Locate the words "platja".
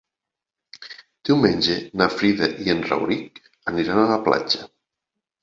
4.31-4.67